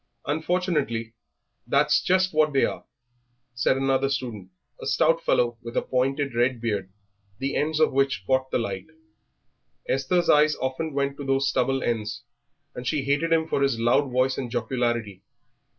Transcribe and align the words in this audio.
"Unfortunately 0.25 1.13
that's 1.67 2.01
just 2.01 2.33
what 2.33 2.53
they 2.53 2.65
are," 2.65 2.85
said 3.53 3.77
another 3.77 4.09
student, 4.09 4.49
a 4.81 4.87
stout 4.87 5.21
fellow 5.23 5.59
with 5.61 5.77
a 5.77 5.83
pointed 5.83 6.33
red 6.33 6.59
beard, 6.59 6.91
the 7.37 7.55
ends 7.55 7.79
of 7.79 7.93
which 7.93 8.23
caught 8.25 8.49
the 8.49 8.57
light. 8.57 8.87
Esther's 9.87 10.27
eyes 10.27 10.55
often 10.55 10.93
went 10.95 11.17
to 11.17 11.23
those 11.23 11.47
stubble 11.47 11.83
ends, 11.83 12.23
and 12.73 12.87
she 12.87 13.03
hated 13.03 13.31
him 13.31 13.47
for 13.47 13.61
his 13.61 13.79
loud 13.79 14.09
voice 14.11 14.39
and 14.39 14.49
jocularity. 14.49 15.21